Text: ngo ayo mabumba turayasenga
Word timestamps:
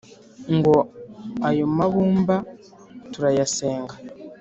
ngo 0.55 0.75
ayo 1.47 1.65
mabumba 1.77 2.35
turayasenga 3.11 3.95